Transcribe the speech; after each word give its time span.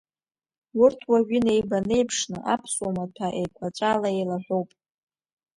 Урҭ 0.81 0.99
уажәы 1.09 1.35
инеибанеиԥшны 1.39 2.37
аԥсуа 2.53 2.95
маҭәа 2.95 3.27
еиқәаҵәала 3.39 4.09
еилаҳәоуп. 4.11 4.69